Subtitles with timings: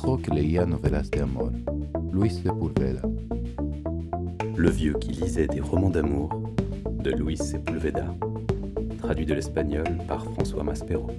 [0.00, 1.50] que novelas de amor,
[2.12, 2.42] Luis.
[4.56, 6.30] Le vieux qui lisait des romans d'amour,
[6.86, 8.06] de Luis Sepulveda,
[8.98, 11.10] traduit de l'espagnol par François Maspero.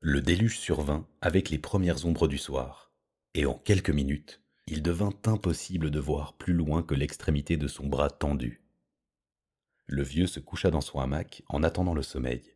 [0.00, 2.92] Le déluge survint avec les premières ombres du soir,
[3.34, 7.86] et en quelques minutes, il devint impossible de voir plus loin que l'extrémité de son
[7.86, 8.62] bras tendu.
[9.86, 12.54] Le vieux se coucha dans son hamac en attendant le sommeil,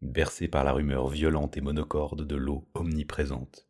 [0.00, 3.68] bercé par la rumeur violente et monocorde de l'eau omniprésente.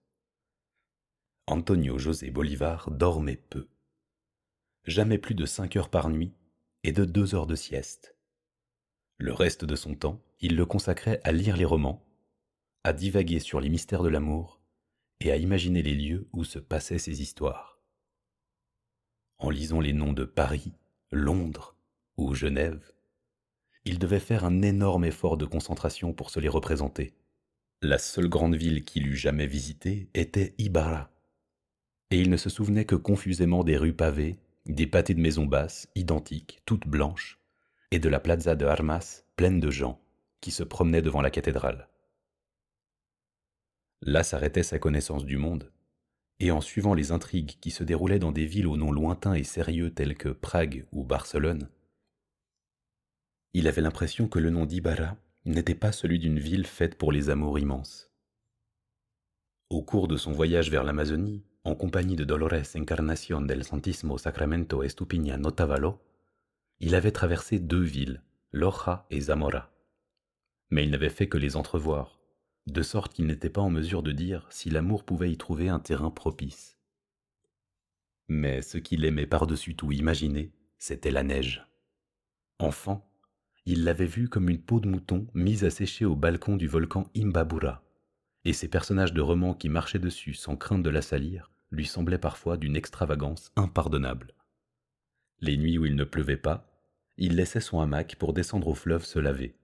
[1.47, 3.69] Antonio José Bolivar dormait peu.
[4.84, 6.34] Jamais plus de cinq heures par nuit
[6.84, 8.17] et de deux heures de sieste.
[9.17, 12.05] Le reste de son temps, il le consacrait à lire les romans,
[12.84, 14.61] à divaguer sur les mystères de l'amour
[15.20, 17.77] et à imaginer les lieux où se passaient ces histoires.
[19.39, 20.72] En lisant les noms de Paris,
[21.12, 21.77] Londres
[22.17, 22.92] ou Genève,
[23.84, 27.14] il devait faire un énorme effort de concentration pour se les représenter.
[27.80, 31.11] La seule grande ville qu'il eût jamais visitée était Ibarra,
[32.11, 35.89] et il ne se souvenait que confusément des rues pavées, des pâtés de maisons basses,
[35.95, 37.39] identiques, toutes blanches,
[37.91, 40.00] et de la plaza de Armas pleine de gens
[40.41, 41.89] qui se promenaient devant la cathédrale.
[44.02, 45.70] Là s'arrêtait sa connaissance du monde,
[46.41, 49.44] et en suivant les intrigues qui se déroulaient dans des villes aux noms lointains et
[49.44, 51.69] sérieux tels que Prague ou Barcelone,
[53.55, 57.30] il avait l'impression que le nom d'Ibarra n'était pas celui d'une ville faite pour les
[57.30, 58.11] amours immenses.
[59.70, 64.83] Au cours de son voyage vers l'Amazonie, en compagnie de Dolores Encarnación del Santísimo Sacramento
[64.83, 66.00] Estupiña Notavalo,
[66.80, 69.70] il avait traversé deux villes, Loja et Zamora.
[70.70, 72.17] Mais il n'avait fait que les entrevoir,
[72.73, 75.79] de sorte qu'il n'était pas en mesure de dire si l'amour pouvait y trouver un
[75.79, 76.77] terrain propice.
[78.29, 81.67] Mais ce qu'il aimait par-dessus tout imaginer, c'était la neige.
[82.58, 83.11] Enfant,
[83.64, 87.11] il l'avait vue comme une peau de mouton mise à sécher au balcon du volcan
[87.17, 87.83] Imbabura,
[88.45, 92.18] et ces personnages de romans qui marchaient dessus sans crainte de la salir lui semblaient
[92.18, 94.33] parfois d'une extravagance impardonnable.
[95.40, 96.67] Les nuits où il ne pleuvait pas,
[97.17, 99.55] il laissait son hamac pour descendre au fleuve se laver.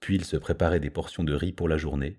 [0.00, 2.18] Puis il se préparait des portions de riz pour la journée,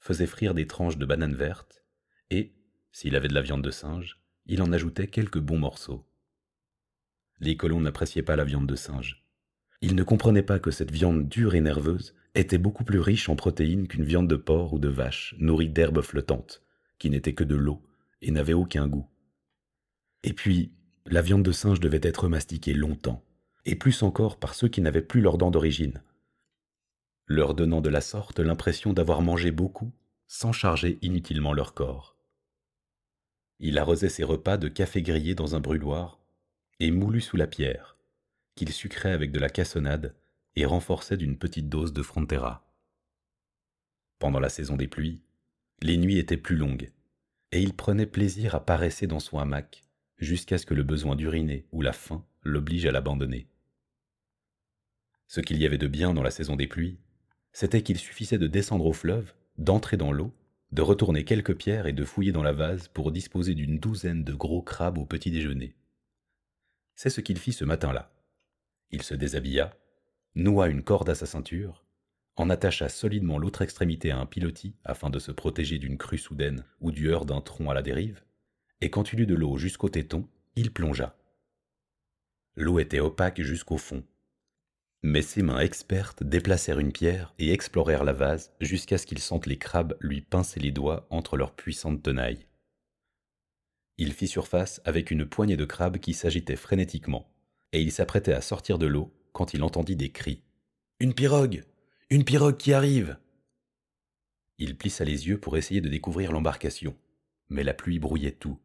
[0.00, 1.84] faisait frire des tranches de bananes vertes,
[2.30, 2.52] et,
[2.90, 6.04] s'il avait de la viande de singe, il en ajoutait quelques bons morceaux.
[7.40, 9.24] Les colons n'appréciaient pas la viande de singe.
[9.80, 13.36] Ils ne comprenaient pas que cette viande dure et nerveuse était beaucoup plus riche en
[13.36, 16.62] protéines qu'une viande de porc ou de vache nourrie d'herbes flottantes,
[16.98, 17.82] qui n'était que de l'eau
[18.20, 19.08] et n'avait aucun goût.
[20.22, 20.72] Et puis,
[21.06, 23.24] la viande de singe devait être mastiquée longtemps,
[23.64, 26.00] et plus encore par ceux qui n'avaient plus leurs dents d'origine,
[27.32, 29.92] leur donnant de la sorte l'impression d'avoir mangé beaucoup
[30.26, 32.16] sans charger inutilement leur corps.
[33.58, 36.20] Il arrosait ses repas de café grillé dans un brûloir
[36.80, 37.96] et moulu sous la pierre,
[38.54, 40.14] qu'il sucrait avec de la cassonade
[40.56, 42.66] et renforçait d'une petite dose de frontera.
[44.18, 45.20] Pendant la saison des pluies,
[45.80, 46.90] les nuits étaient plus longues,
[47.50, 49.84] et il prenait plaisir à paresser dans son hamac
[50.18, 53.48] jusqu'à ce que le besoin d'uriner ou la faim l'oblige à l'abandonner.
[55.26, 56.98] Ce qu'il y avait de bien dans la saison des pluies,
[57.52, 60.32] c'était qu'il suffisait de descendre au fleuve, d'entrer dans l'eau,
[60.72, 64.32] de retourner quelques pierres et de fouiller dans la vase pour disposer d'une douzaine de
[64.32, 65.74] gros crabes au petit déjeuner.
[66.94, 68.10] C'est ce qu'il fit ce matin-là.
[68.90, 69.76] Il se déshabilla,
[70.34, 71.84] noua une corde à sa ceinture,
[72.36, 76.64] en attacha solidement l'autre extrémité à un pilotis afin de se protéger d'une crue soudaine
[76.80, 78.22] ou du heurt d'un tronc à la dérive,
[78.80, 80.26] et quand il eut de l'eau jusqu'au téton,
[80.56, 81.14] il plongea.
[82.56, 84.04] L'eau était opaque jusqu'au fond,
[85.02, 89.46] mais ses mains expertes déplacèrent une pierre et explorèrent la vase jusqu'à ce qu'il sente
[89.46, 92.46] les crabes lui pincer les doigts entre leurs puissantes tenailles.
[93.98, 97.28] Il fit surface avec une poignée de crabes qui s'agitaient frénétiquement,
[97.72, 100.42] et il s'apprêtait à sortir de l'eau quand il entendit des cris.
[101.00, 101.64] Une pirogue
[102.08, 103.18] Une pirogue qui arrive
[104.58, 106.96] Il plissa les yeux pour essayer de découvrir l'embarcation,
[107.48, 108.58] mais la pluie brouillait tout.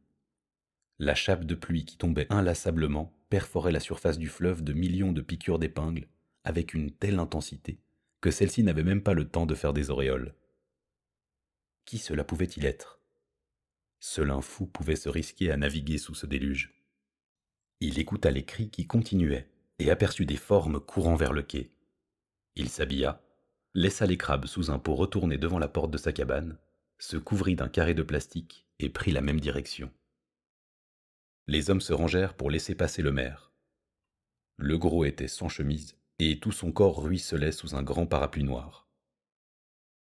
[1.00, 5.22] La chape de pluie qui tombait inlassablement perforait la surface du fleuve de millions de
[5.22, 6.08] piqûres d'épingles
[6.48, 7.82] avec une telle intensité
[8.22, 10.34] que celle-ci n'avait même pas le temps de faire des auréoles.
[11.86, 13.02] Qui cela pouvait-il être?
[14.00, 16.74] Seul un fou pouvait se risquer à naviguer sous ce déluge.
[17.82, 19.50] Il écouta les cris qui continuaient
[19.80, 21.70] et aperçut des formes courant vers le quai.
[22.56, 23.22] Il s'habilla,
[23.74, 26.58] laissa les crabes sous un pot retourné devant la porte de sa cabane,
[26.98, 29.92] se couvrit d'un carré de plastique et prit la même direction.
[31.46, 33.52] Les hommes se rangèrent pour laisser passer le maire.
[34.56, 38.88] Le gros était sans chemise et tout son corps ruisselait sous un grand parapluie noir.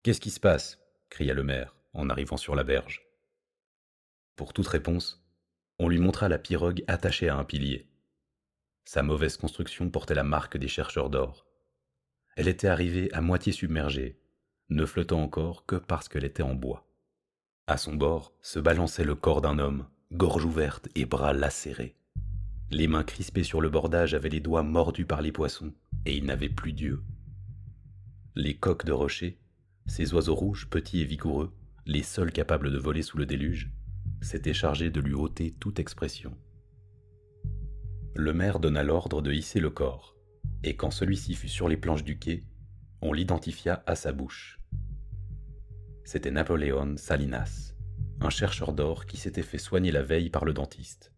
[0.03, 0.79] Qu'est-ce qui se passe?
[1.09, 3.05] cria le maire en arrivant sur la berge.
[4.35, 5.25] Pour toute réponse,
[5.79, 7.87] on lui montra la pirogue attachée à un pilier.
[8.85, 11.47] Sa mauvaise construction portait la marque des chercheurs d'or.
[12.35, 14.19] Elle était arrivée à moitié submergée,
[14.69, 16.87] ne flottant encore que parce qu'elle était en bois.
[17.67, 21.95] À son bord se balançait le corps d'un homme, gorge ouverte et bras lacérés.
[22.71, 25.73] Les mains crispées sur le bordage avaient les doigts mordus par les poissons,
[26.05, 27.03] et il n'avait plus d'yeux.
[28.35, 29.37] Les coques de rocher,
[29.85, 31.53] ces oiseaux rouges petits et vigoureux,
[31.85, 33.71] les seuls capables de voler sous le déluge,
[34.21, 36.35] s'étaient chargés de lui ôter toute expression.
[38.15, 40.15] Le maire donna l'ordre de hisser le corps,
[40.63, 42.43] et quand celui-ci fut sur les planches du quai,
[43.01, 44.59] on l'identifia à sa bouche.
[46.03, 47.75] C'était Napoléon Salinas,
[48.21, 51.14] un chercheur d'or qui s'était fait soigner la veille par le dentiste.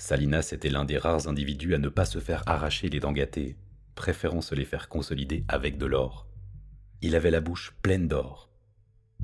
[0.00, 3.58] Salinas était l'un des rares individus à ne pas se faire arracher les dents gâtées,
[3.94, 6.26] préférant se les faire consolider avec de l'or.
[7.02, 8.48] Il avait la bouche pleine d'or,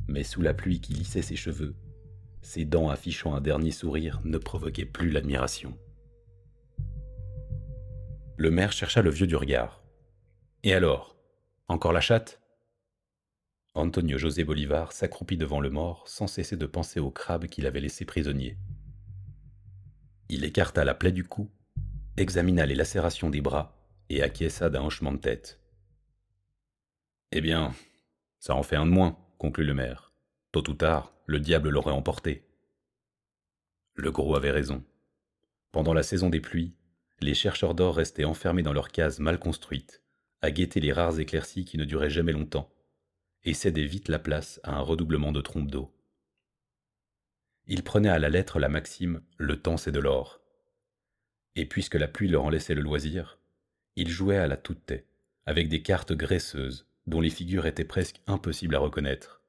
[0.06, 1.75] mais sous la pluie qui lissait ses cheveux,
[2.43, 5.78] ses dents affichant un dernier sourire ne provoquaient plus l'admiration.
[8.37, 9.82] Le maire chercha le vieux du regard.
[10.62, 11.17] Et alors?
[11.69, 12.43] Encore la chatte?
[13.72, 17.81] Antonio José Bolivar s'accroupit devant le mort sans cesser de penser au crabe qu'il avait
[17.81, 18.58] laissé prisonnier.
[20.28, 21.50] Il écarta la plaie du cou,
[22.17, 23.76] examina les lacérations des bras
[24.08, 25.61] et acquiesça d'un hochement de tête.
[27.32, 27.73] Eh bien,
[28.38, 30.12] ça en fait un de moins, conclut le maire.
[30.52, 32.44] Tôt ou tard, le diable l'aurait emporté.
[33.94, 34.84] Le gros avait raison.
[35.73, 36.75] Pendant la saison des pluies,
[37.20, 40.02] les chercheurs d'or restaient enfermés dans leurs cases mal construites,
[40.43, 42.70] à guetter les rares éclaircies qui ne duraient jamais longtemps,
[43.44, 45.95] et cédaient vite la place à un redoublement de trompes d'eau.
[47.69, 50.41] Ils prenaient à la lettre la maxime Le temps c'est de l'or.
[51.57, 53.39] Et puisque la pluie leur en laissait le loisir,
[53.97, 55.07] ils jouaient à la toute-taie,
[55.47, 59.43] avec des cartes graisseuses, dont les figures étaient presque impossibles à reconnaître.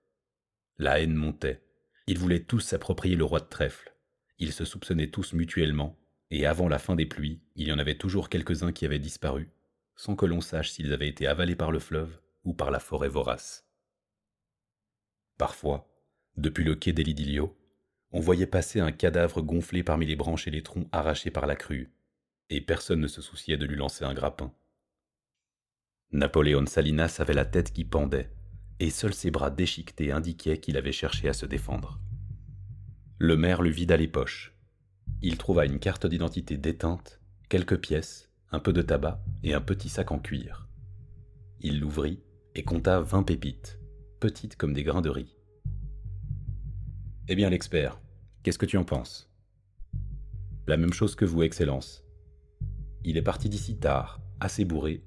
[0.77, 1.61] La haine montait.
[2.07, 3.93] Ils voulaient tous s'approprier le roi de trèfle.
[4.39, 5.99] Ils se soupçonnaient tous mutuellement,
[6.31, 9.49] et avant la fin des pluies, il y en avait toujours quelques-uns qui avaient disparu,
[9.95, 13.09] sans que l'on sache s'ils avaient été avalés par le fleuve ou par la forêt
[13.09, 13.67] vorace.
[15.37, 15.87] Parfois,
[16.35, 17.55] depuis le quai d'Elidilio,
[18.11, 21.55] on voyait passer un cadavre gonflé parmi les branches et les troncs arrachés par la
[21.55, 21.91] crue,
[22.49, 24.53] et personne ne se souciait de lui lancer un grappin.
[26.11, 28.31] Napoléon Salinas avait la tête qui pendait,
[28.79, 31.99] et seuls ses bras déchiquetés indiquaient qu'il avait cherché à se défendre.
[33.17, 34.53] Le maire lui vida les poches.
[35.21, 37.19] Il trouva une carte d'identité déteinte,
[37.49, 40.69] quelques pièces, un peu de tabac et un petit sac en cuir.
[41.59, 42.21] Il l'ouvrit
[42.55, 43.79] et compta vingt pépites,
[44.19, 45.36] petites comme des grains de riz.
[47.29, 47.99] Eh bien, l'expert,
[48.43, 49.29] qu'est-ce que tu en penses?
[50.65, 52.05] La même chose que vous, Excellence.
[53.03, 55.03] Il est parti d'ici tard, assez bourré,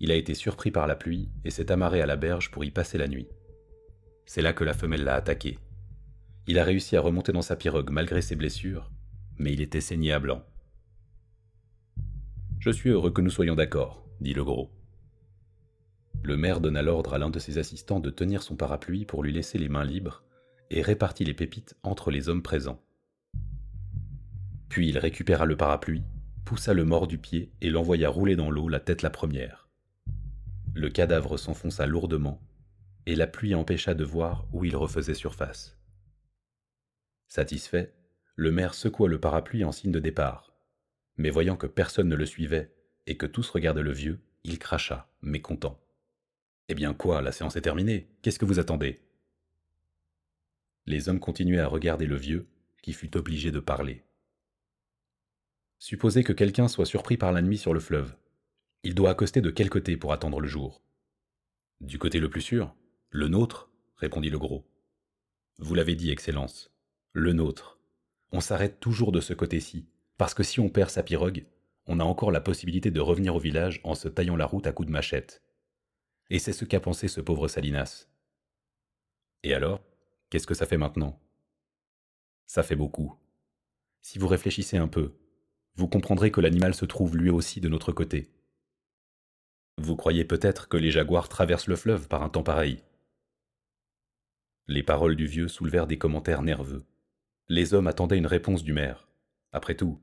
[0.00, 2.70] il a été surpris par la pluie et s'est amarré à la berge pour y
[2.70, 3.28] passer la nuit.
[4.26, 5.58] C'est là que la femelle l'a attaqué.
[6.46, 8.90] Il a réussi à remonter dans sa pirogue malgré ses blessures,
[9.38, 10.42] mais il était saigné à blanc.
[12.60, 14.70] Je suis heureux que nous soyons d'accord, dit le gros.
[16.22, 19.32] Le maire donna l'ordre à l'un de ses assistants de tenir son parapluie pour lui
[19.32, 20.24] laisser les mains libres
[20.70, 22.82] et répartit les pépites entre les hommes présents.
[24.68, 26.04] Puis il récupéra le parapluie,
[26.44, 29.68] poussa le mort du pied et l'envoya rouler dans l'eau la tête la première.
[30.74, 32.40] Le cadavre s'enfonça lourdement,
[33.06, 35.78] et la pluie empêcha de voir où il refaisait surface.
[37.28, 37.94] Satisfait,
[38.36, 40.54] le maire secoua le parapluie en signe de départ,
[41.16, 42.72] mais voyant que personne ne le suivait
[43.06, 45.80] et que tous regardaient le vieux, il cracha, mécontent.
[46.68, 49.00] Eh bien quoi, la séance est terminée, qu'est-ce que vous attendez?
[50.88, 52.46] Les hommes continuaient à regarder le vieux,
[52.80, 54.04] qui fut obligé de parler.
[55.78, 58.16] Supposez que quelqu'un soit surpris par la nuit sur le fleuve.
[58.84, 60.82] Il doit accoster de quel côté pour attendre le jour?
[61.82, 62.74] Du côté le plus sûr
[63.10, 64.66] Le nôtre répondit le gros.
[65.58, 66.72] Vous l'avez dit, Excellence.
[67.12, 67.78] Le nôtre.
[68.32, 71.44] On s'arrête toujours de ce côté-ci, parce que si on perd sa pirogue,
[71.84, 74.72] on a encore la possibilité de revenir au village en se taillant la route à
[74.72, 75.42] coups de machette.
[76.30, 78.08] Et c'est ce qu'a pensé ce pauvre Salinas.
[79.42, 79.84] Et alors,
[80.30, 81.20] qu'est-ce que ça fait maintenant?
[82.46, 83.14] Ça fait beaucoup.
[84.02, 85.14] Si vous réfléchissez un peu,
[85.74, 88.30] vous comprendrez que l'animal se trouve lui aussi de notre côté.
[89.76, 92.82] Vous croyez peut-être que les jaguars traversent le fleuve par un temps pareil.
[94.66, 96.84] Les paroles du vieux soulevèrent des commentaires nerveux.
[97.48, 99.08] Les hommes attendaient une réponse du maire.
[99.52, 100.00] Après tout,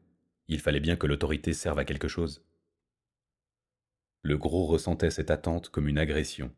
[0.47, 2.43] il fallait bien que l'autorité serve à quelque chose.
[4.21, 6.51] Le gros ressentait cette attente comme une agression,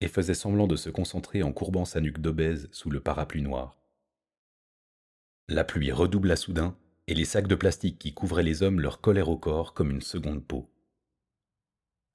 [0.00, 3.76] et faisait semblant de se concentrer en courbant sa nuque d'obèse sous le parapluie noir.
[5.48, 9.28] La pluie redoubla soudain, et les sacs de plastique qui couvraient les hommes leur collèrent
[9.28, 10.70] au corps comme une seconde peau.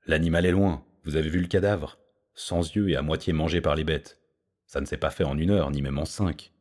[0.06, 2.00] L'animal est loin, vous avez vu le cadavre,
[2.34, 4.20] sans yeux et à moitié mangé par les bêtes.
[4.66, 6.52] Ça ne s'est pas fait en une heure, ni même en cinq.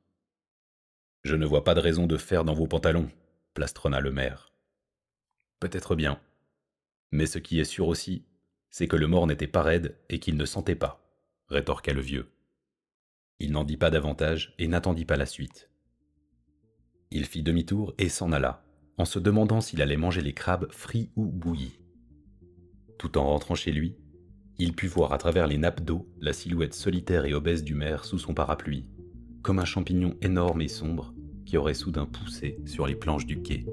[1.25, 3.11] Je ne vois pas de raison de faire dans vos pantalons,
[3.55, 4.53] plastronna le maire.
[5.61, 6.21] Peut-être bien.
[7.11, 8.25] Mais ce qui est sûr aussi,
[8.71, 11.08] c'est que le mort n'était pas raide et qu'il ne sentait pas,
[11.51, 12.29] rétorqua le vieux.
[13.41, 15.71] Il n'en dit pas davantage et n'attendit pas la suite.
[17.11, 18.65] Il fit demi-tour et s'en alla,
[18.99, 21.81] en se demandant s'il allait manger les crabes frits ou bouillis.
[22.99, 23.97] Tout en rentrant chez lui,
[24.59, 28.05] il put voir à travers les nappes d'eau la silhouette solitaire et obèse du maire
[28.05, 28.87] sous son parapluie,
[29.43, 31.15] comme un champignon énorme et sombre
[31.47, 33.65] qui aurait soudain poussé sur les planches du quai.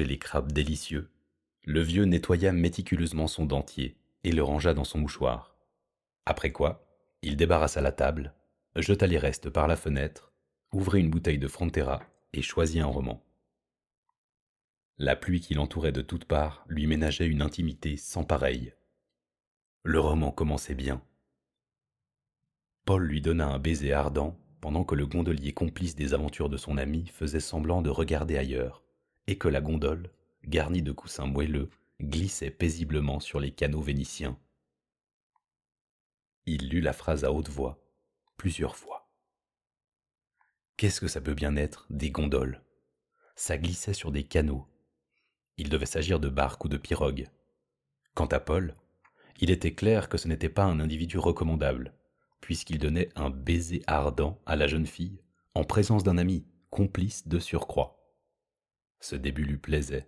[0.00, 1.10] Les crabes délicieux,
[1.64, 5.54] le vieux nettoya méticuleusement son dentier et le rangea dans son mouchoir.
[6.24, 6.86] Après quoi,
[7.20, 8.32] il débarrassa la table,
[8.74, 10.32] jeta les restes par la fenêtre,
[10.72, 13.22] ouvrit une bouteille de Frontera et choisit un roman.
[14.96, 18.72] La pluie qui l'entourait de toutes parts lui ménageait une intimité sans pareille.
[19.82, 21.02] Le roman commençait bien.
[22.86, 26.78] Paul lui donna un baiser ardent pendant que le gondolier complice des aventures de son
[26.78, 28.82] ami faisait semblant de regarder ailleurs
[29.26, 30.10] et que la gondole,
[30.44, 34.38] garnie de coussins moelleux, glissait paisiblement sur les canaux vénitiens.
[36.46, 37.78] Il lut la phrase à haute voix,
[38.36, 39.08] plusieurs fois.
[40.76, 42.62] Qu'est-ce que ça peut bien être, des gondoles?
[43.36, 44.66] Ça glissait sur des canaux.
[45.56, 47.28] Il devait s'agir de barques ou de pirogues.
[48.14, 48.74] Quant à Paul,
[49.40, 51.94] il était clair que ce n'était pas un individu recommandable,
[52.40, 55.20] puisqu'il donnait un baiser ardent à la jeune fille
[55.54, 58.01] en présence d'un ami, complice de surcroît.
[59.02, 60.06] Ce début lui plaisait.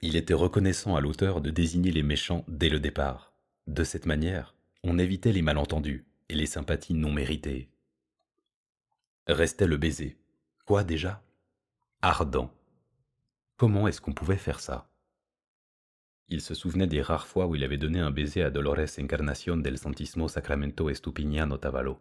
[0.00, 3.32] Il était reconnaissant à l'auteur de désigner les méchants dès le départ.
[3.68, 7.70] De cette manière, on évitait les malentendus et les sympathies non méritées.
[9.28, 10.16] Restait le baiser.
[10.66, 11.22] Quoi déjà?
[12.02, 12.52] Ardent.
[13.56, 14.90] Comment est-ce qu'on pouvait faire ça?
[16.28, 19.58] Il se souvenait des rares fois où il avait donné un baiser à Dolores Encarnación
[19.58, 22.00] del Santismo Sacramento Estupiniano Tavalo.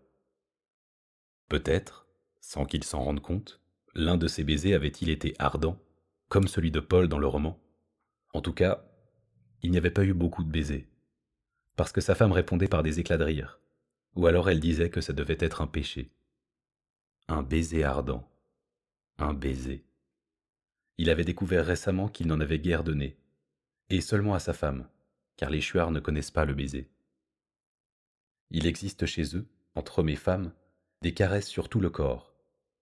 [1.47, 2.07] Peut-être,
[2.41, 3.61] sans qu'il s'en rende compte,
[3.93, 5.79] l'un de ces baisers avait-il été ardent
[6.29, 7.59] comme celui de Paul dans le roman.
[8.33, 8.83] En tout cas,
[9.61, 10.87] il n'y avait pas eu beaucoup de baisers,
[11.75, 13.59] parce que sa femme répondait par des éclats de rire,
[14.15, 16.11] ou alors elle disait que ça devait être un péché.
[17.27, 18.29] Un baiser ardent.
[19.17, 19.85] Un baiser.
[20.97, 23.17] Il avait découvert récemment qu'il n'en avait guère donné,
[23.89, 24.87] et seulement à sa femme,
[25.37, 26.89] car les chuards ne connaissent pas le baiser.
[28.49, 30.53] Il existe chez eux, entre hommes et femmes,
[31.01, 32.33] des caresses sur tout le corps,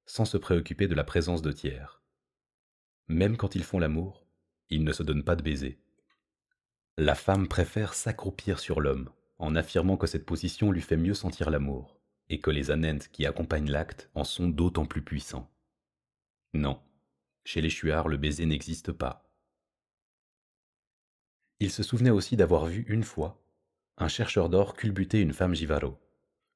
[0.05, 2.01] sans se préoccuper de la présence de tiers.
[3.07, 4.25] Même quand ils font l'amour,
[4.69, 5.79] ils ne se donnent pas de baiser.
[6.97, 11.49] La femme préfère s'accroupir sur l'homme, en affirmant que cette position lui fait mieux sentir
[11.49, 15.51] l'amour, et que les anentes qui accompagnent l'acte en sont d'autant plus puissants.
[16.53, 16.79] Non,
[17.43, 19.29] chez les chuards le baiser n'existe pas.
[21.59, 23.41] Il se souvenait aussi d'avoir vu une fois
[23.97, 25.99] un chercheur d'or culbuter une femme givaro,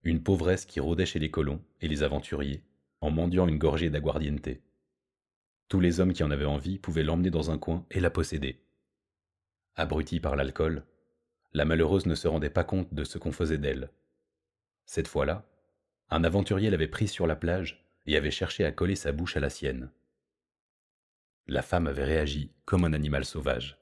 [0.03, 2.63] une pauvresse qui rôdait chez les colons et les aventuriers,
[3.01, 4.50] en mendiant une gorgée d'aguardiente.
[5.69, 8.59] Tous les hommes qui en avaient envie pouvaient l'emmener dans un coin et la posséder.
[9.75, 10.83] Abrutie par l'alcool,
[11.53, 13.91] la malheureuse ne se rendait pas compte de ce qu'on faisait d'elle.
[14.85, 15.45] Cette fois-là,
[16.09, 19.39] un aventurier l'avait prise sur la plage et avait cherché à coller sa bouche à
[19.39, 19.91] la sienne.
[21.45, 23.77] La femme avait réagi comme un animal sauvage.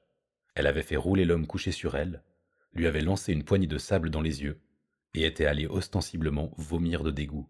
[0.55, 2.21] Elle avait fait rouler l'homme couché sur elle,
[2.73, 4.59] lui avait lancé une poignée de sable dans les yeux
[5.13, 7.49] et était allée ostensiblement vomir de dégoût.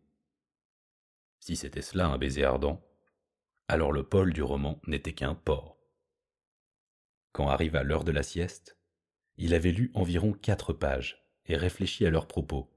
[1.40, 2.87] Si c'était cela un baiser ardent,
[3.68, 5.78] alors le pôle du roman n'était qu'un port.
[7.34, 8.78] Quand arriva l'heure de la sieste,
[9.38, 12.70] il avait lu environ quatre pages et réfléchi à leurs propos,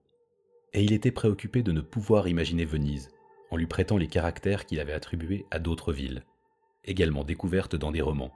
[0.72, 3.08] et il était préoccupé de ne pouvoir imaginer Venise
[3.50, 6.24] en lui prêtant les caractères qu'il avait attribués à d'autres villes,
[6.84, 8.32] également découvertes dans des romans.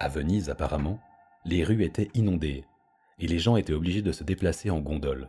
[0.00, 1.00] À Venise, apparemment,
[1.44, 2.64] les rues étaient inondées,
[3.18, 5.28] et les gens étaient obligés de se déplacer en gondole.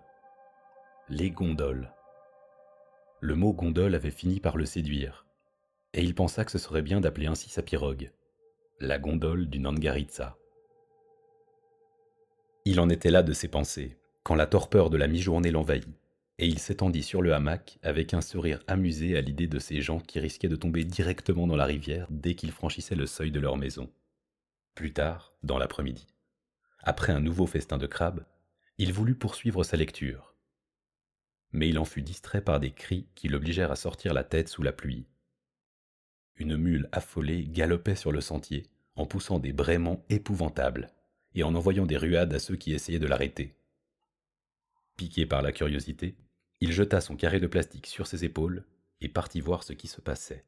[1.10, 1.92] Les gondoles.
[3.20, 5.26] Le mot gondole avait fini par le séduire,
[5.94, 8.12] et il pensa que ce serait bien d'appeler ainsi sa pirogue,
[8.80, 10.38] la gondole du Nangaritsa.
[12.66, 15.88] Il en était là de ses pensées, quand la torpeur de la mi-journée l'envahit,
[16.38, 20.00] et il s'étendit sur le hamac avec un sourire amusé à l'idée de ces gens
[20.00, 23.58] qui risquaient de tomber directement dans la rivière dès qu'ils franchissaient le seuil de leur
[23.58, 23.92] maison.
[24.76, 26.08] Plus tard, dans l'après-midi,
[26.82, 28.26] après un nouveau festin de crabes,
[28.78, 30.36] il voulut poursuivre sa lecture.
[31.52, 34.64] mais il en fut distrait par des cris qui l'obligèrent à sortir la tête sous
[34.64, 35.06] la pluie.
[36.40, 38.66] Une mule affolée galopait sur le sentier,
[38.96, 40.90] en poussant des braiements épouvantables,
[41.36, 43.56] et en envoyant des ruades à ceux qui essayaient de l'arrêter.
[44.96, 46.16] Piqué par la curiosité,
[46.62, 48.66] il jeta son carré de plastique sur ses épaules
[49.02, 50.46] et partit voir ce qui se passait.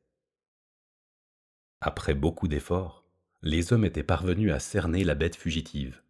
[1.81, 3.05] Après beaucoup d'efforts,
[3.41, 6.01] les hommes étaient parvenus à cerner la bête fugitive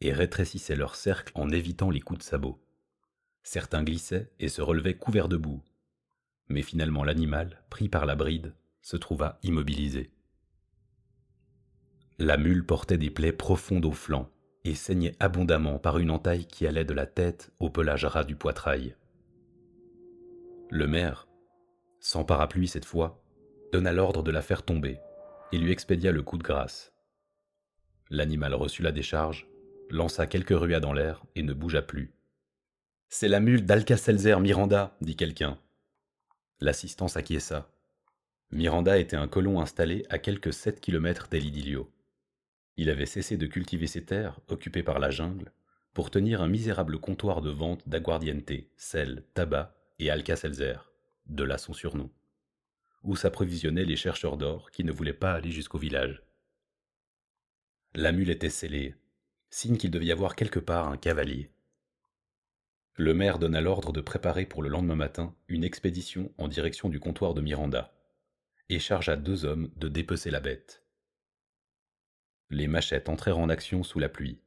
[0.00, 2.60] et rétrécissaient leur cercle en évitant les coups de sabot.
[3.42, 5.62] Certains glissaient et se relevaient couverts de boue.
[6.48, 10.10] Mais finalement l'animal, pris par la bride, se trouva immobilisé.
[12.18, 14.28] La mule portait des plaies profondes au flanc
[14.64, 18.36] et saignait abondamment par une entaille qui allait de la tête au pelage ras du
[18.36, 18.94] poitrail.
[20.70, 21.28] Le maire,
[21.98, 23.22] sans parapluie cette fois,
[23.72, 25.00] donna l'ordre de la faire tomber
[25.52, 26.92] et lui expédia le coup de grâce.
[28.10, 29.48] L'animal reçut la décharge,
[29.88, 32.12] lança quelques ruades dans l'air et ne bougea plus.
[33.08, 35.58] C'est la mule d'Alcacelser Miranda, dit quelqu'un.
[36.60, 37.68] L'assistance acquiesça.
[38.52, 41.88] Miranda était un colon installé à quelques sept kilomètres d'Elidilio.
[42.76, 45.52] Il avait cessé de cultiver ses terres, occupées par la jungle,
[45.94, 50.74] pour tenir un misérable comptoir de vente d'aguardiente, sel, tabac et alcacelser,
[51.26, 52.10] de là son surnom,
[53.04, 56.24] où s'approvisionnaient les chercheurs d'or qui ne voulaient pas aller jusqu'au village.
[57.94, 58.96] La mule était scellée,
[59.50, 61.50] signe qu'il devait y avoir quelque part un cavalier.
[62.96, 66.98] Le maire donna l'ordre de préparer pour le lendemain matin une expédition en direction du
[66.98, 67.92] comptoir de Miranda,
[68.70, 70.84] et chargea deux hommes de dépecer la bête.
[72.50, 74.40] Les machettes entrèrent en action sous la pluie.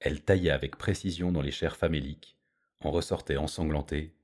[0.00, 2.36] Elles taillaient avec précision dans les chairs faméliques,
[2.80, 4.14] en ressortaient ensanglantées,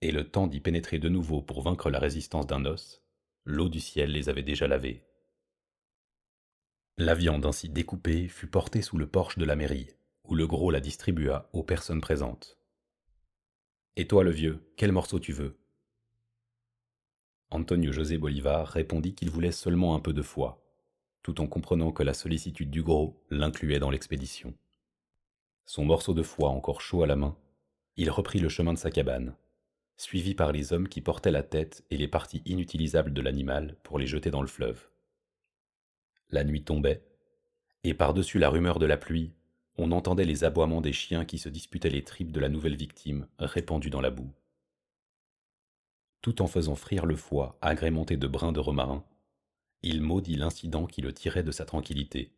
[0.00, 3.02] et le temps d'y pénétrer de nouveau pour vaincre la résistance d'un os,
[3.44, 5.04] l'eau du ciel les avait déjà lavés.
[6.96, 9.90] La viande ainsi découpée fut portée sous le porche de la mairie,
[10.24, 12.58] où le gros la distribua aux personnes présentes.
[13.96, 15.59] Et toi, le vieux, quel morceau tu veux?
[17.52, 20.62] Antonio José Bolivar répondit qu'il voulait seulement un peu de foie,
[21.24, 24.54] tout en comprenant que la sollicitude du gros l'incluait dans l'expédition.
[25.66, 27.36] Son morceau de foie encore chaud à la main,
[27.96, 29.34] il reprit le chemin de sa cabane,
[29.96, 33.98] suivi par les hommes qui portaient la tête et les parties inutilisables de l'animal pour
[33.98, 34.88] les jeter dans le fleuve.
[36.30, 37.04] La nuit tombait,
[37.82, 39.32] et par-dessus la rumeur de la pluie,
[39.76, 43.26] on entendait les aboiements des chiens qui se disputaient les tripes de la nouvelle victime
[43.40, 44.32] répandue dans la boue.
[46.22, 49.04] Tout en faisant frire le foie agrémenté de brins de romarin,
[49.82, 52.34] il maudit l'incident qui le tirait de sa tranquillité.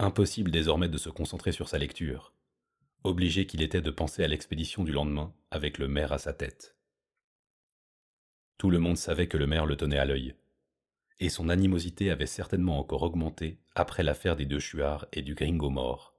[0.00, 2.32] Impossible désormais de se concentrer sur sa lecture,
[3.04, 6.76] obligé qu'il était de penser à l'expédition du lendemain avec le maire à sa tête.
[8.58, 10.34] Tout le monde savait que le maire le tenait à l'œil,
[11.20, 15.70] et son animosité avait certainement encore augmenté après l'affaire des deux chuards et du gringo
[15.70, 16.16] mort.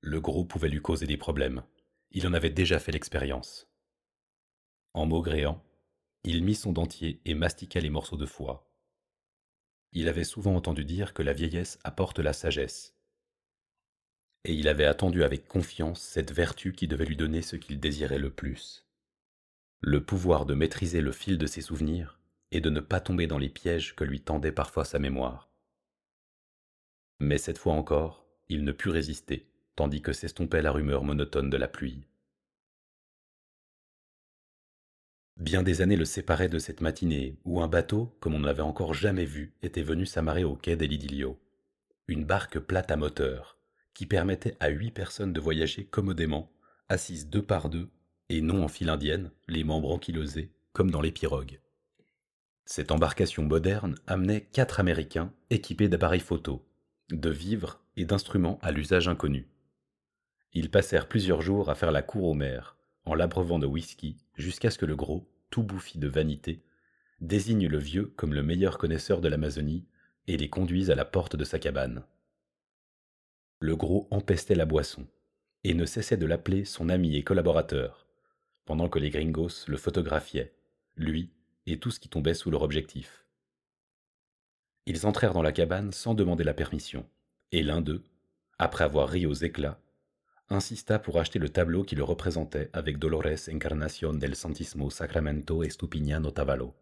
[0.00, 1.64] Le gros pouvait lui causer des problèmes,
[2.12, 3.68] il en avait déjà fait l'expérience.
[4.94, 5.62] En maugréant,
[6.22, 8.70] il mit son dentier et mastiqua les morceaux de foie.
[9.92, 12.96] Il avait souvent entendu dire que la vieillesse apporte la sagesse.
[14.44, 18.18] Et il avait attendu avec confiance cette vertu qui devait lui donner ce qu'il désirait
[18.18, 18.86] le plus.
[19.80, 23.38] Le pouvoir de maîtriser le fil de ses souvenirs et de ne pas tomber dans
[23.38, 25.50] les pièges que lui tendait parfois sa mémoire.
[27.20, 31.56] Mais cette fois encore, il ne put résister, tandis que s'estompait la rumeur monotone de
[31.56, 32.06] la pluie.
[35.36, 38.94] Bien des années le séparaient de cette matinée où un bateau, comme on n'avait encore
[38.94, 41.40] jamais vu, était venu s'amarrer au quai d'Elidilio.
[42.06, 43.58] Une barque plate à moteur,
[43.94, 46.52] qui permettait à huit personnes de voyager commodément,
[46.88, 47.88] assises deux par deux,
[48.28, 51.60] et non en file indienne, les membres ankylosés, comme dans les pirogues.
[52.64, 56.64] Cette embarcation moderne amenait quatre Américains équipés d'appareils photo,
[57.10, 59.48] de vivres et d'instruments à l'usage inconnu.
[60.52, 64.70] Ils passèrent plusieurs jours à faire la cour aux mers, en l'abreuvant de whisky jusqu'à
[64.70, 66.62] ce que le gros, tout bouffi de vanité,
[67.20, 69.86] désigne le vieux comme le meilleur connaisseur de l'Amazonie
[70.26, 72.04] et les conduise à la porte de sa cabane.
[73.60, 75.06] Le gros empestait la boisson
[75.62, 78.06] et ne cessait de l'appeler son ami et collaborateur,
[78.64, 80.54] pendant que les gringos le photographiaient,
[80.96, 81.30] lui
[81.66, 83.24] et tout ce qui tombait sous leur objectif.
[84.86, 87.08] Ils entrèrent dans la cabane sans demander la permission,
[87.52, 88.04] et l'un d'eux,
[88.58, 89.80] après avoir ri aux éclats,
[90.50, 96.30] insista pour acheter le tableau qui le représentait avec Dolores Encarnación del Santísimo Sacramento Estupiñano
[96.30, 96.74] Tavalo.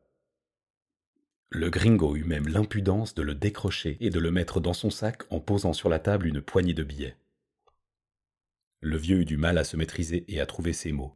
[1.50, 5.22] Le gringo eut même l'impudence de le décrocher et de le mettre dans son sac
[5.30, 7.16] en posant sur la table une poignée de billets.
[8.80, 11.14] Le vieux eut du mal à se maîtriser et à trouver ses mots.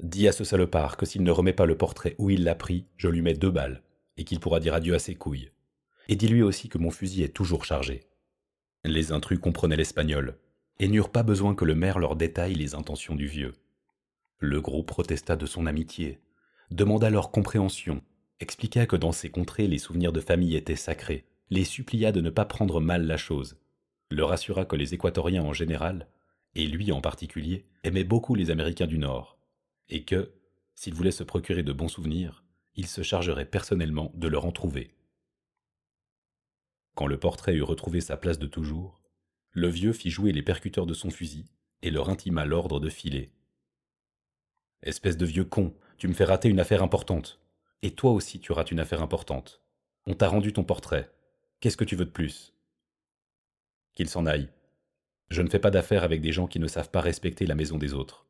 [0.00, 2.86] Dis à ce salopard que s'il ne remet pas le portrait où il l'a pris,
[2.96, 3.82] je lui mets deux balles,
[4.16, 5.50] et qu'il pourra dire adieu à ses couilles.
[6.08, 8.04] Et dis-lui aussi que mon fusil est toujours chargé.
[8.84, 10.38] Les intrus comprenaient l'espagnol,
[10.78, 13.54] et n'eurent pas besoin que le maire leur détaille les intentions du vieux.
[14.38, 16.20] Le gros protesta de son amitié,
[16.70, 18.02] demanda leur compréhension,
[18.40, 22.30] expliqua que dans ces contrées les souvenirs de famille étaient sacrés, les supplia de ne
[22.30, 23.58] pas prendre mal la chose,
[24.10, 26.08] leur assura que les Équatoriens en général,
[26.54, 29.38] et lui en particulier, aimaient beaucoup les Américains du Nord,
[29.88, 30.32] et que,
[30.74, 34.94] s'il voulait se procurer de bons souvenirs, il se chargerait personnellement de leur en trouver.
[36.94, 39.02] Quand le portrait eut retrouvé sa place de toujours,
[39.56, 41.46] le vieux fit jouer les percuteurs de son fusil
[41.80, 43.32] et leur intima l'ordre de filer.
[44.82, 47.40] Espèce de vieux con, tu me fais rater une affaire importante.
[47.80, 49.62] Et toi aussi tu rates une affaire importante.
[50.04, 51.10] On t'a rendu ton portrait.
[51.60, 52.52] Qu'est-ce que tu veux de plus?
[53.94, 54.50] Qu'il s'en aille.
[55.30, 57.78] Je ne fais pas d'affaires avec des gens qui ne savent pas respecter la maison
[57.78, 58.26] des autres.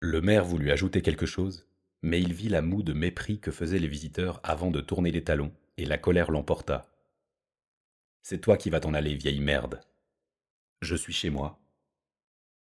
[0.00, 1.66] Le maire voulut ajouter quelque chose,
[2.02, 5.24] mais il vit la moue de mépris que faisaient les visiteurs avant de tourner les
[5.24, 6.93] talons, et la colère l'emporta.
[8.24, 9.82] C'est toi qui vas t'en aller, vieille merde.
[10.80, 11.60] Je suis chez moi.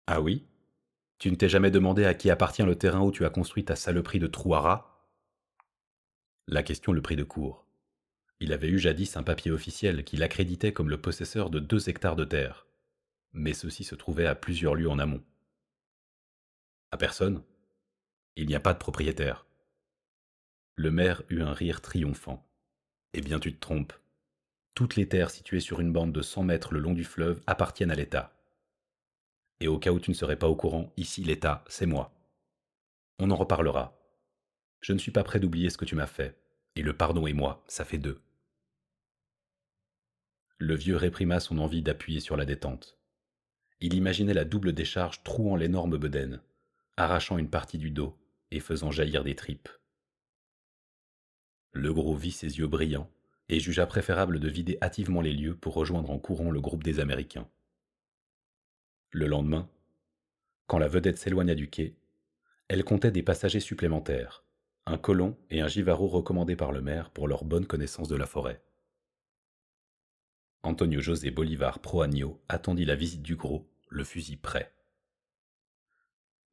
[0.05, 0.45] Ah oui?
[1.17, 3.75] Tu ne t'es jamais demandé à qui appartient le terrain où tu as construit ta
[3.75, 4.53] saloperie de trou
[6.47, 7.65] La question le prit de court.
[8.39, 12.15] Il avait eu jadis un papier officiel qui l'accréditait comme le possesseur de deux hectares
[12.15, 12.67] de terre,
[13.33, 15.23] mais ceci se trouvait à plusieurs lieues en amont.
[16.91, 17.43] À personne?
[18.35, 19.47] Il n'y a pas de propriétaire.
[20.75, 22.47] Le maire eut un rire triomphant.
[23.13, 23.93] Eh bien, tu te trompes.
[24.73, 27.91] Toutes les terres situées sur une bande de cent mètres le long du fleuve appartiennent
[27.91, 28.33] à l'État.
[29.59, 32.13] Et au cas où tu ne serais pas au courant, ici l'État, c'est moi.
[33.19, 33.99] On en reparlera.
[34.81, 36.37] Je ne suis pas prêt d'oublier ce que tu m'as fait,
[36.75, 38.21] et le pardon et moi, ça fait deux.
[40.57, 42.97] Le vieux réprima son envie d'appuyer sur la détente.
[43.81, 46.41] Il imaginait la double décharge trouant l'énorme bedaine,
[46.97, 48.17] arrachant une partie du dos
[48.51, 49.69] et faisant jaillir des tripes.
[51.71, 53.09] Le gros vit ses yeux brillants
[53.49, 56.99] et jugea préférable de vider hâtivement les lieux pour rejoindre en courant le groupe des
[56.99, 57.49] Américains.
[59.11, 59.67] Le lendemain,
[60.67, 61.95] quand la vedette s'éloigna du quai,
[62.67, 64.43] elle comptait des passagers supplémentaires,
[64.85, 68.27] un colon et un givaro recommandés par le maire pour leur bonne connaissance de la
[68.27, 68.61] forêt.
[70.61, 74.73] Antonio José Bolivar Proagno attendit la visite du gros, le fusil prêt.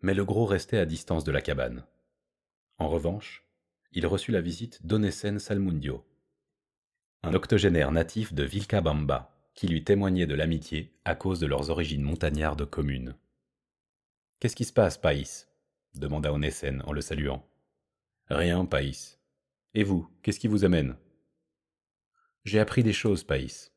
[0.01, 1.85] Mais le gros restait à distance de la cabane.
[2.79, 3.45] En revanche,
[3.93, 6.05] il reçut la visite d'Onesen Salmundio,
[7.23, 12.03] un octogénaire natif de Vilcabamba, qui lui témoignait de l'amitié à cause de leurs origines
[12.03, 13.15] montagnardes communes.
[14.39, 15.49] Qu'est-ce qui se passe, Païs?
[15.95, 17.49] demanda Onesen en le saluant.
[18.29, 19.19] Rien, Païs.
[19.75, 20.97] Et vous, qu'est-ce qui vous amène
[22.45, 23.73] J'ai appris des choses, Païs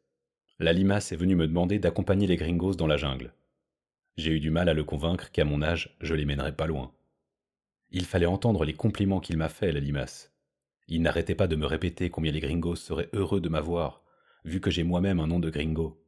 [0.62, 3.34] la limace est venue me demander d'accompagner les gringos dans la jungle.
[4.18, 6.94] J'ai eu du mal à le convaincre qu'à mon âge, je les mènerais pas loin.
[7.92, 10.34] Il fallait entendre les compliments qu'il m'a faits, la limace.
[10.92, 14.04] Il n'arrêtait pas de me répéter combien les gringos seraient heureux de m'avoir,
[14.44, 16.04] vu que j'ai moi-même un nom de gringo.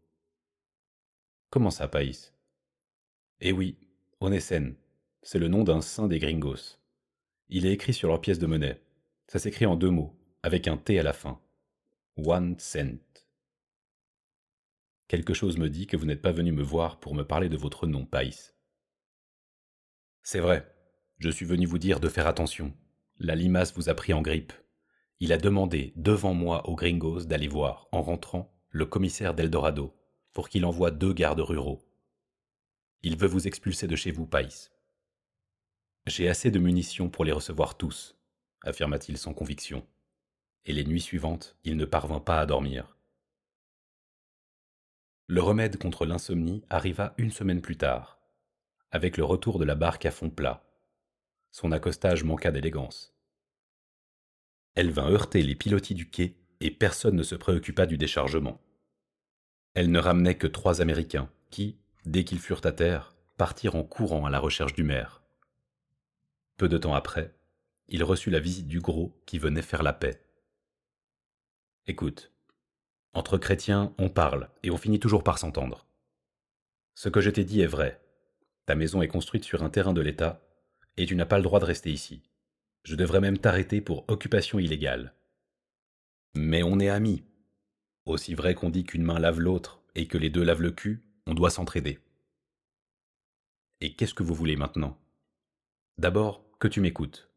[1.52, 2.34] Comment ça, Païs?
[3.42, 3.78] Eh oui,
[4.22, 4.76] Onesen,
[5.22, 6.80] c'est le nom d'un saint des gringos.
[7.50, 8.82] Il est écrit sur leur pièce de monnaie.
[9.28, 11.40] Ça s'écrit en deux mots, avec un T à la fin.
[12.18, 12.98] One cent.
[15.08, 17.58] Quelque chose me dit que vous n'êtes pas venu me voir pour me parler de
[17.58, 18.56] votre nom, Païs.
[20.24, 20.74] C'est vrai,
[21.20, 22.74] je suis venu vous dire de faire attention.
[23.20, 24.54] La limace vous a pris en grippe.
[25.22, 29.96] Il a demandé devant moi aux gringos d'aller voir, en rentrant, le commissaire d'Eldorado,
[30.34, 31.88] pour qu'il envoie deux gardes ruraux.
[33.04, 34.72] Il veut vous expulser de chez vous, Païs.
[36.08, 38.18] J'ai assez de munitions pour les recevoir tous,
[38.64, 39.86] affirma-t-il sans conviction.
[40.66, 42.98] Et les nuits suivantes, il ne parvint pas à dormir.
[45.28, 48.20] Le remède contre l'insomnie arriva une semaine plus tard,
[48.90, 50.64] avec le retour de la barque à fond plat.
[51.52, 53.11] Son accostage manqua d'élégance.
[54.76, 58.62] Elle vint heurter les pilotis du quai et personne ne se préoccupa du déchargement.
[59.74, 64.26] Elle ne ramenait que trois Américains qui, dès qu'ils furent à terre, partirent en courant
[64.26, 65.24] à la recherche du maire.
[66.58, 67.34] Peu de temps après,
[67.88, 70.24] il reçut la visite du gros qui venait faire la paix.
[71.88, 72.32] Écoute,
[73.14, 75.86] entre chrétiens, on parle, et on finit toujours par s'entendre.
[76.96, 78.00] Ce que je t'ai dit est vrai.
[78.66, 80.42] Ta maison est construite sur un terrain de l'État,
[80.96, 82.22] et tu n'as pas le droit de rester ici.
[82.84, 85.14] Je devrais même t'arrêter pour occupation illégale.
[86.34, 87.24] Mais on est amis.
[88.06, 91.04] Aussi vrai qu'on dit qu'une main lave l'autre et que les deux lavent le cul,
[91.28, 92.00] on doit s'entraider.
[93.82, 94.98] Et qu'est-ce que vous voulez maintenant?
[95.98, 97.30] D'abord, que tu m'écoutes.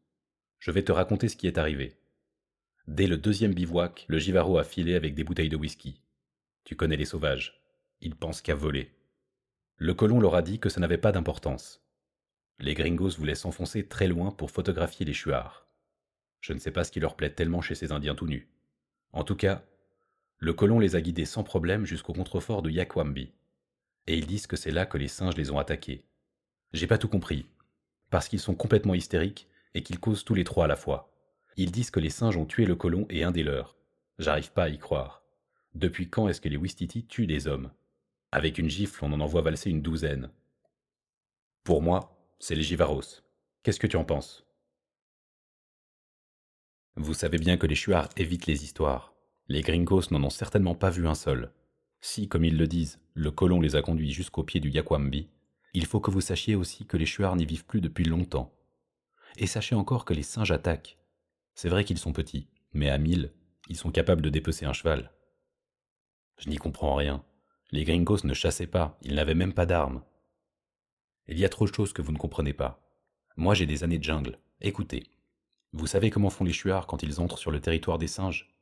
[0.59, 1.97] Je vais te raconter ce qui est arrivé.
[2.87, 6.01] Dès le deuxième bivouac, le givaro a filé avec des bouteilles de whisky.
[6.63, 7.61] Tu connais les sauvages.
[8.01, 8.91] Ils pensent qu'à voler.
[9.77, 11.84] Le colon leur a dit que ça n'avait pas d'importance.
[12.59, 15.67] Les gringos voulaient s'enfoncer très loin pour photographier les chuards.
[16.41, 18.47] Je ne sais pas ce qui leur plaît tellement chez ces Indiens tout nus.
[19.11, 19.63] En tout cas,
[20.37, 23.31] le colon les a guidés sans problème jusqu'au contrefort de Yakwambi.
[24.07, 26.05] Et ils disent que c'est là que les singes les ont attaqués.
[26.73, 27.45] J'ai pas tout compris.
[28.09, 31.11] Parce qu'ils sont complètement hystériques et qu'ils causent tous les trois à la fois.
[31.57, 33.75] Ils disent que les singes ont tué le colon et un des leurs.
[34.19, 35.23] J'arrive pas à y croire.
[35.73, 37.71] Depuis quand est-ce que les Wistiti tuent des hommes?
[38.31, 40.29] Avec une gifle, on en envoie valser une douzaine.
[41.63, 43.21] Pour moi, c'est les Givaros.
[43.63, 44.45] Qu'est-ce que tu en penses?
[46.95, 49.13] Vous savez bien que les Chuars évitent les histoires.
[49.47, 51.51] Les Gringos n'en ont certainement pas vu un seul.
[52.01, 55.29] Si, comme ils le disent, le colon les a conduits jusqu'au pied du Yakwambi,
[55.73, 58.53] il faut que vous sachiez aussi que les Chuars n'y vivent plus depuis longtemps.
[59.37, 60.97] Et sachez encore que les singes attaquent.
[61.53, 63.33] C'est vrai qu'ils sont petits, mais à mille,
[63.67, 65.11] ils sont capables de dépecer un cheval.
[66.37, 67.23] Je n'y comprends rien.
[67.71, 70.03] Les gringos ne chassaient pas, ils n'avaient même pas d'armes.
[71.27, 72.79] Il y a trop de choses que vous ne comprenez pas.
[73.35, 74.37] Moi j'ai des années de jungle.
[74.61, 75.05] Écoutez.
[75.73, 78.53] Vous savez comment font les chuards quand ils entrent sur le territoire des singes?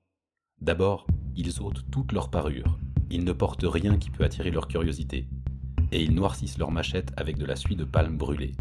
[0.62, 2.80] D'abord, ils ôtent toute leur parure.
[3.10, 5.28] Ils ne portent rien qui peut attirer leur curiosité.
[5.92, 8.54] Et ils noircissent leurs machettes avec de la suie de palme brûlée.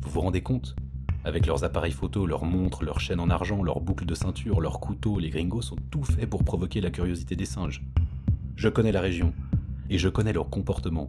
[0.00, 0.76] Vous vous rendez compte?
[1.24, 4.78] Avec leurs appareils photo, leurs montres, leurs chaînes en argent, leurs boucles de ceinture, leurs
[4.78, 7.82] couteaux, les gringos ont tout fait pour provoquer la curiosité des singes.
[8.54, 9.34] Je connais la région,
[9.90, 11.08] et je connais leur comportement.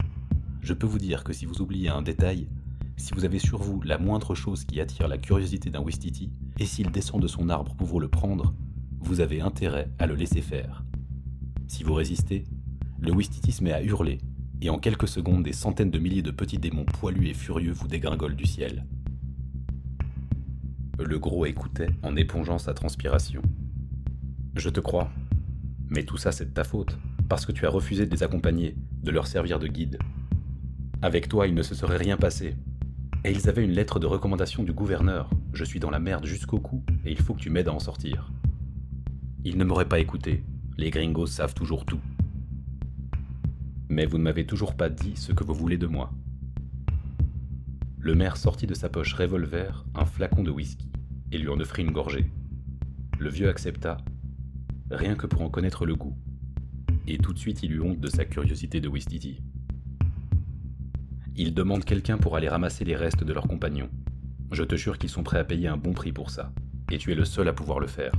[0.66, 2.48] Je peux vous dire que si vous oubliez un détail,
[2.98, 6.66] si vous avez sur vous la moindre chose qui attire la curiosité d'un Wistiti, et
[6.66, 8.56] s'il descend de son arbre pour vous le prendre,
[9.00, 10.84] vous avez intérêt à le laisser faire.
[11.68, 12.46] Si vous résistez,
[12.98, 14.18] le Wistiti se met à hurler,
[14.60, 17.88] et en quelques secondes, des centaines de milliers de petits démons poilus et furieux vous
[17.88, 18.88] dégringolent du ciel.
[20.98, 23.44] Le gros écoutait en épongeant sa transpiration.
[24.56, 25.12] Je te crois.
[25.90, 26.98] Mais tout ça, c'est de ta faute,
[27.30, 30.00] parce que tu as refusé de les accompagner, de leur servir de guide.
[31.06, 32.56] Avec toi, il ne se serait rien passé.
[33.24, 35.30] Et ils avaient une lettre de recommandation du gouverneur.
[35.54, 37.80] Je suis dans la merde jusqu'au cou, et il faut que tu m'aides à en
[37.80, 38.32] sortir.
[39.44, 40.44] Ils ne m'auraient pas écouté.
[40.80, 42.00] Les gringos savent toujours tout.
[43.88, 46.12] Mais vous ne m'avez toujours pas dit ce que vous voulez de moi.
[48.00, 50.90] Le maire sortit de sa poche revolver un flacon de whisky
[51.32, 52.32] et lui en offrit une gorgée.
[53.20, 53.98] Le vieux accepta,
[54.90, 56.18] rien que pour en connaître le goût,
[57.06, 59.44] et tout de suite il eut honte de sa curiosité de Wistiti.
[61.38, 63.90] Il demande quelqu'un pour aller ramasser les restes de leurs compagnons.
[64.52, 66.54] Je te jure qu'ils sont prêts à payer un bon prix pour ça,
[66.90, 68.14] et tu es le seul à pouvoir le faire.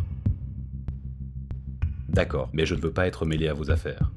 [2.10, 4.10] D'accord, mais je ne veux pas être mêlé à vos affaires.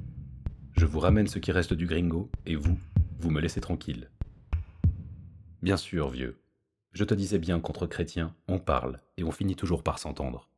[0.78, 2.78] Je vous ramène ce qui reste du gringo, et vous,
[3.20, 4.10] vous me laissez tranquille.
[5.62, 6.42] Bien sûr, vieux.
[6.92, 10.50] Je te disais bien qu'entre chrétiens, on parle, et on finit toujours par s'entendre.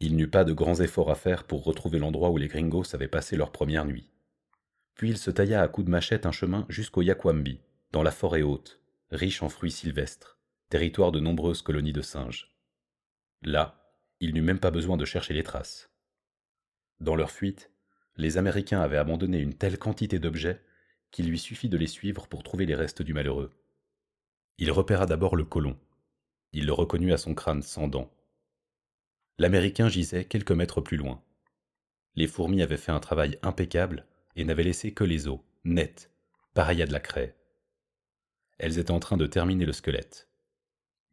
[0.00, 3.08] Il n'eut pas de grands efforts à faire pour retrouver l'endroit où les gringos avaient
[3.08, 4.08] passé leur première nuit.
[4.94, 7.60] Puis il se tailla à coups de machette un chemin jusqu'au Yakwambi,
[7.92, 12.54] dans la forêt haute, riche en fruits sylvestres, territoire de nombreuses colonies de singes.
[13.42, 13.82] Là,
[14.20, 15.90] il n'eut même pas besoin de chercher les traces.
[17.00, 17.70] Dans leur fuite,
[18.16, 20.62] les Américains avaient abandonné une telle quantité d'objets
[21.10, 23.50] qu'il lui suffit de les suivre pour trouver les restes du malheureux.
[24.58, 25.78] Il repéra d'abord le colon.
[26.52, 28.10] Il le reconnut à son crâne sans dents.
[29.38, 31.22] L'Américain gisait quelques mètres plus loin.
[32.14, 36.10] Les fourmis avaient fait un travail impeccable et n'avaient laissé que les os, nets,
[36.54, 37.36] pareils à de la craie.
[38.58, 40.28] Elles étaient en train de terminer le squelette.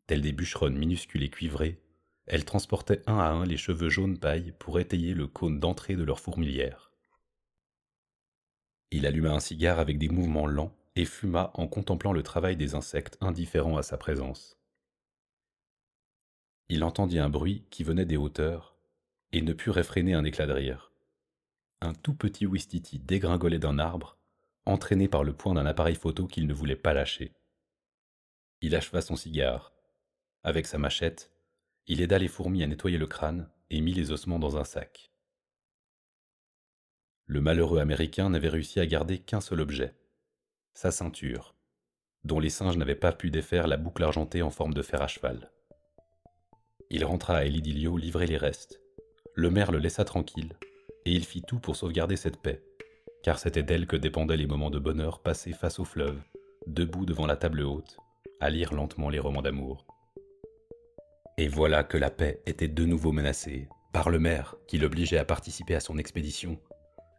[0.07, 1.81] Telles des bûcheronnes minuscules et cuivrées,
[2.25, 6.03] elles transportaient un à un les cheveux jaune paille pour étayer le cône d'entrée de
[6.03, 6.91] leur fourmilière.
[8.91, 12.75] Il alluma un cigare avec des mouvements lents et fuma en contemplant le travail des
[12.75, 14.59] insectes indifférents à sa présence.
[16.69, 18.77] Il entendit un bruit qui venait des hauteurs
[19.31, 20.88] et ne put réfréner un éclat de rire.
[21.81, 24.17] Un tout petit Wistiti dégringolait d'un arbre,
[24.65, 27.33] entraîné par le poing d'un appareil photo qu'il ne voulait pas lâcher.
[28.61, 29.73] Il acheva son cigare.
[30.43, 31.31] Avec sa machette,
[31.87, 35.09] il aida les fourmis à nettoyer le crâne et mit les ossements dans un sac
[37.29, 39.93] le malheureux Américain n'avait réussi à garder qu'un seul objet,
[40.73, 41.53] sa ceinture,
[42.23, 45.07] dont les singes n'avaient pas pu défaire la boucle argentée en forme de fer à
[45.07, 45.51] cheval.
[46.89, 48.81] Il rentra à Elidilio livrer les restes.
[49.35, 50.57] Le maire le laissa tranquille,
[51.09, 52.61] et il fit tout pour sauvegarder cette paix,
[53.23, 56.19] car c'était d'elle que dépendaient les moments de bonheur passés face au fleuve,
[56.67, 57.97] debout devant la table haute,
[58.39, 59.87] à lire lentement les romans d'amour.
[61.39, 65.25] Et voilà que la paix était de nouveau menacée, par le maire qui l'obligeait à
[65.25, 66.59] participer à son expédition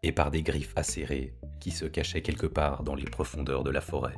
[0.04, 3.80] et par des griffes acérées qui se cachaient quelque part dans les profondeurs de la
[3.80, 4.14] forêt.